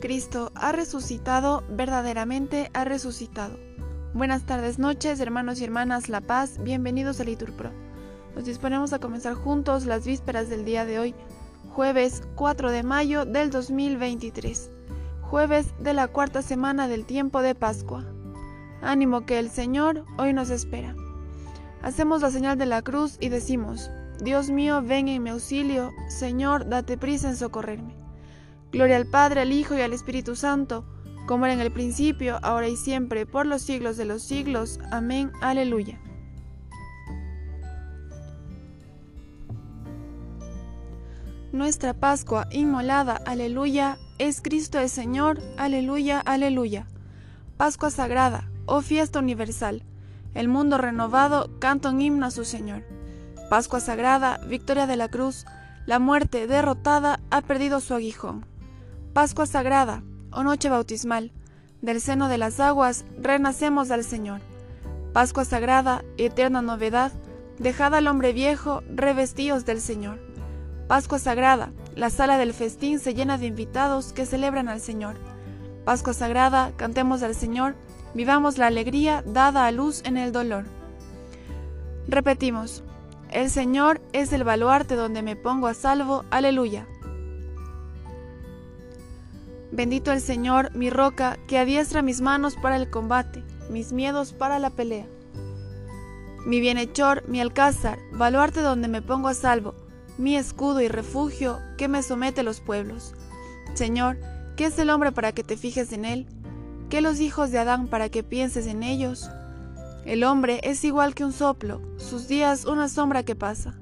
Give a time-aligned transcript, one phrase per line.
[0.00, 3.58] Cristo ha resucitado, verdaderamente ha resucitado.
[4.12, 7.70] Buenas tardes, noches, hermanos y hermanas La Paz, bienvenidos a Liturpro.
[8.34, 11.14] Nos disponemos a comenzar juntos las vísperas del día de hoy,
[11.70, 14.70] jueves 4 de mayo del 2023,
[15.22, 18.04] jueves de la cuarta semana del tiempo de Pascua.
[18.82, 20.94] Ánimo que el Señor hoy nos espera.
[21.82, 23.90] Hacemos la señal de la cruz y decimos,
[24.20, 27.95] Dios mío, ven en mi auxilio, Señor, date prisa en socorrerme.
[28.72, 30.84] Gloria al Padre, al Hijo y al Espíritu Santo,
[31.26, 34.78] como era en el principio, ahora y siempre, por los siglos de los siglos.
[34.90, 35.32] Amén.
[35.40, 36.00] Aleluya.
[41.52, 46.86] Nuestra Pascua inmolada, aleluya, es Cristo el Señor, aleluya, aleluya.
[47.56, 49.82] Pascua sagrada, oh fiesta universal,
[50.34, 52.84] el mundo renovado canta un himno a su Señor.
[53.48, 55.46] Pascua sagrada, victoria de la cruz,
[55.86, 58.44] la muerte derrotada ha perdido su aguijón.
[59.16, 61.32] Pascua Sagrada, o Noche Bautismal,
[61.80, 64.42] del seno de las aguas renacemos al Señor.
[65.14, 67.12] Pascua Sagrada, eterna novedad,
[67.58, 70.18] dejad al hombre viejo, revestíos del Señor.
[70.86, 75.16] Pascua Sagrada, la sala del festín se llena de invitados que celebran al Señor.
[75.86, 77.74] Pascua Sagrada, cantemos al Señor,
[78.12, 80.64] vivamos la alegría dada a luz en el dolor.
[82.06, 82.82] Repetimos,
[83.30, 86.86] el Señor es el baluarte donde me pongo a salvo, aleluya.
[89.72, 94.60] Bendito el Señor, mi roca, que adiestra mis manos para el combate, mis miedos para
[94.60, 95.06] la pelea.
[96.46, 99.74] Mi bienhechor, mi alcázar, baluarte donde me pongo a salvo,
[100.18, 103.14] mi escudo y refugio que me somete los pueblos.
[103.74, 104.18] Señor,
[104.56, 106.28] ¿qué es el hombre para que te fijes en él?
[106.88, 109.28] ¿Qué los hijos de Adán para que pienses en ellos?
[110.04, 113.80] El hombre es igual que un soplo, sus días una sombra que pasa.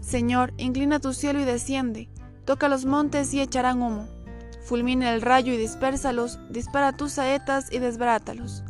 [0.00, 2.08] Señor, inclina tu cielo y desciende,
[2.44, 4.17] toca los montes y echarán humo
[4.68, 8.64] Fulmina el rayo y dispérsalos, dispara tus saetas y desbrátalos.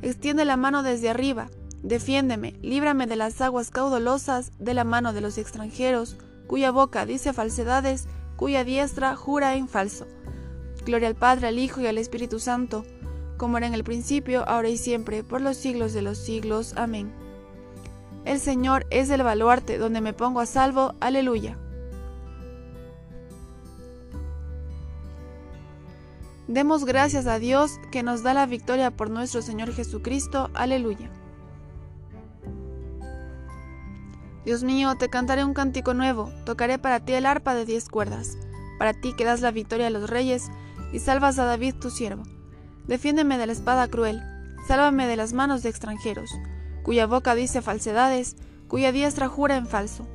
[0.00, 1.48] Extiende la mano desde arriba,
[1.82, 6.16] defiéndeme, líbrame de las aguas caudalosas, de la mano de los extranjeros,
[6.46, 10.06] cuya boca dice falsedades, cuya diestra jura en falso.
[10.86, 12.84] Gloria al Padre, al Hijo y al Espíritu Santo,
[13.36, 16.74] como era en el principio, ahora y siempre, por los siglos de los siglos.
[16.76, 17.12] Amén.
[18.24, 20.94] El Señor es el baluarte donde me pongo a salvo.
[21.00, 21.58] Aleluya.
[26.48, 30.50] Demos gracias a Dios que nos da la victoria por nuestro Señor Jesucristo.
[30.54, 31.08] Aleluya.
[34.44, 38.36] Dios mío, te cantaré un cántico nuevo, tocaré para ti el arpa de diez cuerdas,
[38.80, 40.50] para ti que das la victoria a los reyes
[40.92, 42.24] y salvas a David tu siervo.
[42.88, 44.20] Defiéndeme de la espada cruel,
[44.66, 46.32] sálvame de las manos de extranjeros,
[46.82, 48.34] cuya boca dice falsedades,
[48.66, 50.08] cuya diestra jura en falso.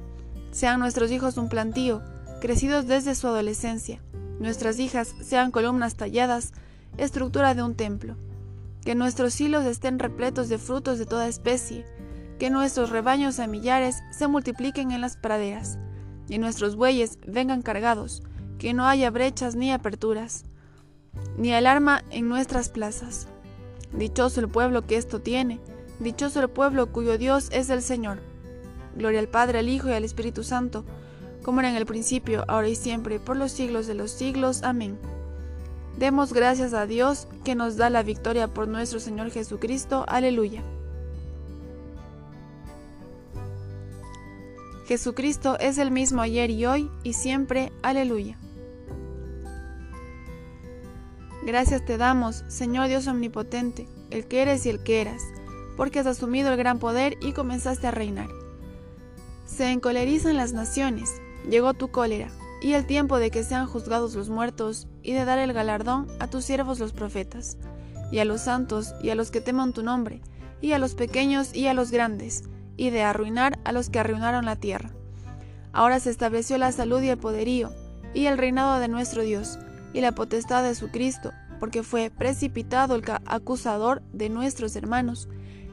[0.52, 2.02] Sean nuestros hijos un plantío,
[2.42, 4.02] crecidos desde su adolescencia
[4.40, 6.53] nuestras hijas sean columnas talladas,
[6.98, 8.16] estructura de un templo.
[8.84, 11.86] Que nuestros hilos estén repletos de frutos de toda especie,
[12.40, 15.78] que nuestros rebaños a millares se multipliquen en las praderas,
[16.30, 18.24] y nuestros bueyes vengan cargados,
[18.59, 20.46] que no haya brechas ni aperturas,
[21.38, 23.28] ni alarma en nuestras plazas.
[23.92, 25.59] Dichoso el pueblo que esto tiene,
[26.00, 28.19] dichoso el pueblo cuyo Dios es el Señor.
[28.96, 30.86] Gloria al Padre, al Hijo y al Espíritu Santo,
[31.47, 34.63] como era en el principio, ahora y siempre, por los siglos de los siglos.
[34.63, 35.00] Amén.
[35.97, 40.03] Demos gracias a Dios que nos da la victoria por nuestro Señor Jesucristo.
[40.09, 40.62] Aleluya.
[44.88, 47.72] Jesucristo es el mismo ayer y hoy y siempre.
[47.81, 48.38] Aleluya.
[51.46, 55.22] Gracias te damos, Señor Dios Omnipotente, el que eres y el que eras,
[55.78, 58.28] porque has asumido el gran poder y comenzaste a reinar.
[59.46, 61.09] Se encolerizan las naciones,
[61.50, 62.30] llegó tu cólera,
[62.62, 66.28] y el tiempo de que sean juzgados los muertos, y de dar el galardón a
[66.28, 67.58] tus siervos los profetas,
[68.12, 70.22] y a los santos, y a los que teman tu nombre,
[70.62, 72.44] y a los pequeños y a los grandes,
[72.75, 74.92] y de arruinar a los que arruinaron la tierra.
[75.74, 77.72] Ahora se estableció la salud y el poderío,
[78.13, 79.60] y el reinado de nuestro Dios,
[79.94, 85.28] y la potestad de su Cristo, porque fue precipitado el acusador de nuestros hermanos,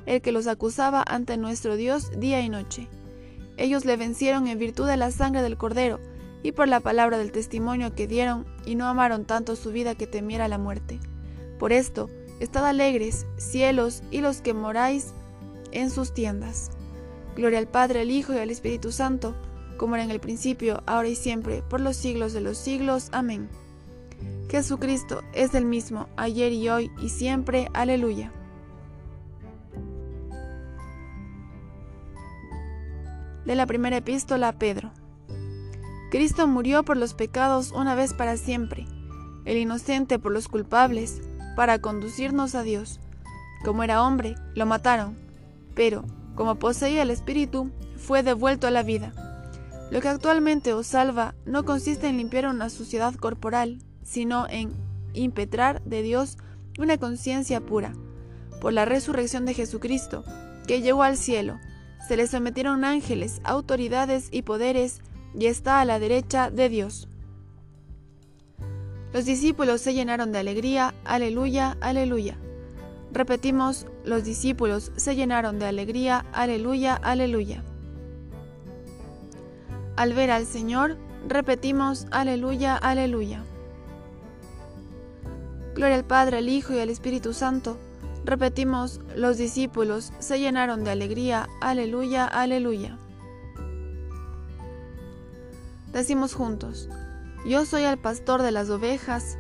[0.06, 2.88] el que los acusaba ante nuestro Dios día y noche.
[3.56, 6.00] Ellos le vencieron en virtud de la sangre del Cordero
[6.42, 10.06] y por la palabra del testimonio que dieron, y no amaron tanto su vida que
[10.06, 11.00] temiera la muerte.
[11.58, 15.14] Por esto, estad alegres, cielos y los que moráis
[15.72, 16.70] en sus tiendas.
[17.34, 19.34] Gloria al Padre, al Hijo y al Espíritu Santo,
[19.78, 23.08] como era en el principio, ahora y siempre, por los siglos de los siglos.
[23.12, 23.48] Amén.
[24.50, 27.68] Jesucristo es el mismo, ayer y hoy y siempre.
[27.72, 28.32] Aleluya.
[33.44, 34.92] De la primera epístola a Pedro.
[36.10, 38.86] Cristo murió por los pecados una vez para siempre,
[39.44, 41.20] el inocente por los culpables,
[41.56, 43.00] para conducirnos a Dios.
[43.64, 45.16] Como era hombre, lo mataron,
[45.74, 46.04] pero,
[46.34, 49.12] como poseía el Espíritu, fue devuelto a la vida.
[49.90, 54.72] Lo que actualmente os salva no consiste en limpiar una suciedad corporal, sino en
[55.12, 56.36] impetrar de Dios
[56.78, 57.92] una conciencia pura.
[58.60, 60.24] Por la resurrección de Jesucristo,
[60.66, 61.58] que llegó al cielo,
[62.06, 65.00] se le sometieron ángeles, autoridades y poderes,
[65.34, 67.08] y está a la derecha de Dios.
[69.12, 72.36] Los discípulos se llenaron de alegría, aleluya, aleluya.
[73.12, 77.62] Repetimos, los discípulos se llenaron de alegría, aleluya, aleluya.
[79.96, 80.96] Al ver al Señor,
[81.28, 83.44] repetimos, aleluya, aleluya.
[85.74, 87.78] Gloria al Padre, al Hijo y al Espíritu Santo.
[88.24, 92.98] Repetimos, los discípulos se llenaron de alegría, aleluya, aleluya.
[95.92, 96.88] Decimos juntos,
[97.46, 99.36] yo soy el pastor de las ovejas.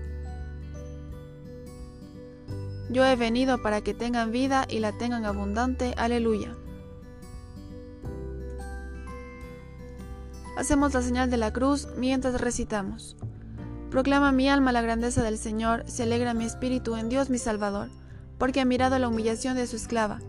[2.90, 6.54] Yo he venido para que tengan vida y la tengan abundante, aleluya.
[10.58, 13.16] Hacemos la señal de la cruz mientras recitamos.
[13.90, 17.88] Proclama mi alma la grandeza del Señor, se alegra mi espíritu en Dios mi Salvador,
[18.38, 20.20] porque ha mirado la humillación de su esclava.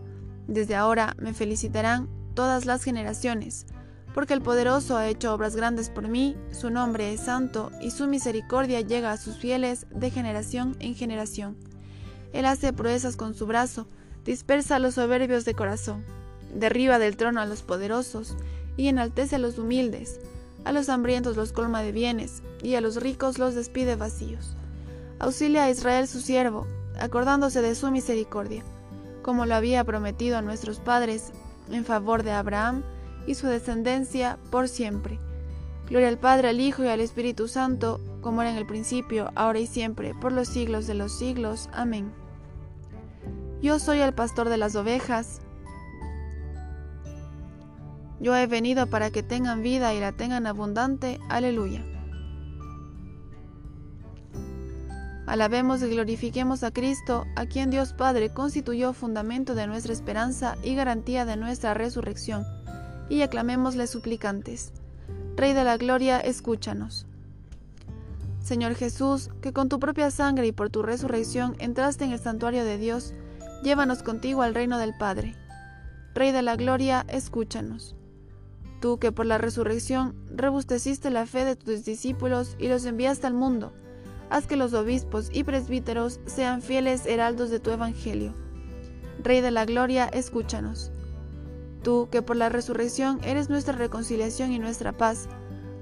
[0.46, 3.66] Desde ahora me felicitarán todas las generaciones,
[4.14, 8.06] porque el poderoso ha hecho obras grandes por mí, su nombre es santo, y su
[8.06, 11.56] misericordia llega a sus fieles de generación en generación.
[12.32, 13.88] Él hace proezas con su brazo,
[14.24, 16.04] dispersa a los soberbios de corazón,
[16.54, 18.36] derriba del trono a los poderosos,
[18.76, 20.20] y enaltece a los humildes,
[20.64, 24.56] a los hambrientos los colma de bienes, y a los ricos los despide vacíos.
[25.18, 26.66] Auxilia a Israel su siervo,
[26.98, 28.62] acordándose de su misericordia,
[29.22, 31.32] como lo había prometido a nuestros padres,
[31.70, 32.82] en favor de Abraham
[33.26, 35.18] y su descendencia por siempre.
[35.88, 39.60] Gloria al Padre, al Hijo y al Espíritu Santo, como era en el principio, ahora
[39.60, 41.68] y siempre, por los siglos de los siglos.
[41.72, 42.12] Amén.
[43.62, 45.40] Yo soy el pastor de las ovejas,
[48.20, 51.20] yo he venido para que tengan vida y la tengan abundante.
[51.28, 51.95] Aleluya.
[55.26, 60.76] Alabemos y glorifiquemos a Cristo, a quien Dios Padre constituyó fundamento de nuestra esperanza y
[60.76, 62.46] garantía de nuestra resurrección,
[63.08, 64.72] y aclamémosle suplicantes.
[65.36, 67.06] Rey de la Gloria, escúchanos.
[68.40, 72.64] Señor Jesús, que con tu propia sangre y por tu resurrección entraste en el santuario
[72.64, 73.12] de Dios,
[73.64, 75.34] llévanos contigo al reino del Padre.
[76.14, 77.96] Rey de la Gloria, escúchanos.
[78.80, 83.34] Tú que por la resurrección rebusteciste la fe de tus discípulos y los enviaste al
[83.34, 83.72] mundo,
[84.30, 88.34] haz que los obispos y presbíteros sean fieles heraldos de tu evangelio.
[89.22, 90.90] Rey de la gloria, escúchanos.
[91.82, 95.28] Tú que por la resurrección eres nuestra reconciliación y nuestra paz,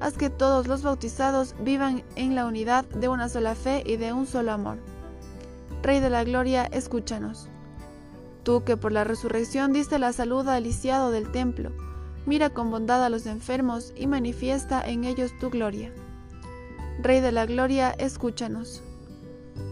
[0.00, 4.12] haz que todos los bautizados vivan en la unidad de una sola fe y de
[4.12, 4.78] un solo amor.
[5.82, 7.48] Rey de la gloria, escúchanos.
[8.42, 11.72] Tú que por la resurrección diste la salud al lisiado del templo,
[12.26, 15.92] mira con bondad a los enfermos y manifiesta en ellos tu gloria.
[17.02, 18.82] Rey de la gloria, escúchanos.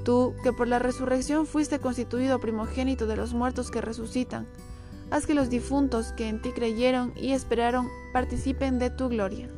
[0.05, 4.47] Tú, que por la resurrección fuiste constituido primogénito de los muertos que resucitan,
[5.11, 9.49] haz que los difuntos que en ti creyeron y esperaron participen de tu gloria.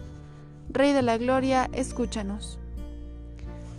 [0.69, 2.59] Rey de la gloria, escúchanos.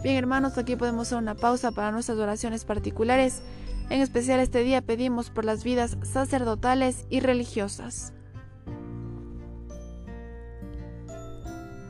[0.02, 3.42] Bien hermanos, aquí podemos hacer una pausa para nuestras oraciones particulares.
[3.90, 8.15] En especial este día pedimos por las vidas sacerdotales y religiosas.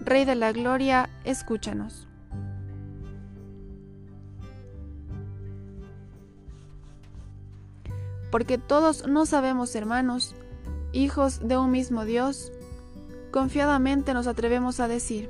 [0.06, 2.08] Rey de la Gloria, escúchanos.
[8.30, 10.36] Porque todos no sabemos, hermanos,
[10.94, 12.52] hijos de un mismo Dios,
[13.32, 15.28] confiadamente nos atrevemos a decir,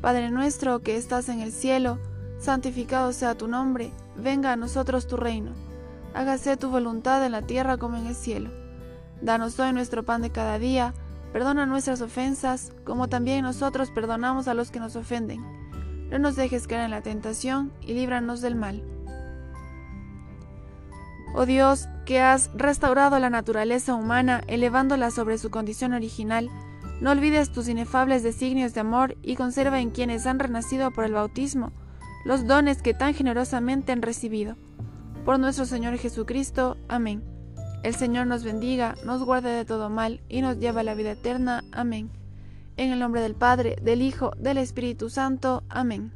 [0.00, 1.98] Padre nuestro que estás en el cielo,
[2.38, 5.50] santificado sea tu nombre, venga a nosotros tu reino,
[6.14, 8.50] hágase tu voluntad en la tierra como en el cielo.
[9.20, 10.94] Danos hoy nuestro pan de cada día,
[11.34, 15.44] Perdona nuestras ofensas, como también nosotros perdonamos a los que nos ofenden.
[16.08, 18.84] No nos dejes caer en la tentación y líbranos del mal.
[21.34, 26.50] Oh Dios, que has restaurado la naturaleza humana elevándola sobre su condición original,
[27.00, 31.14] no olvides tus inefables designios de amor y conserva en quienes han renacido por el
[31.14, 31.72] bautismo
[32.24, 34.56] los dones que tan generosamente han recibido.
[35.24, 36.76] Por nuestro Señor Jesucristo.
[36.88, 37.33] Amén.
[37.84, 41.10] El Señor nos bendiga, nos guarde de todo mal y nos lleva a la vida
[41.10, 41.62] eterna.
[41.70, 42.08] Amén.
[42.78, 45.64] En el nombre del Padre, del Hijo, del Espíritu Santo.
[45.68, 46.10] Amén.